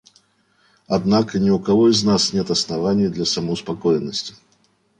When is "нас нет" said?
2.03-2.49